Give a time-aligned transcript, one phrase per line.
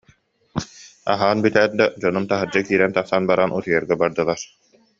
[1.13, 4.41] Аһаан бүтээт да, дьонум таһырдьа киирэн-тахсан баран, утуйарга бардылар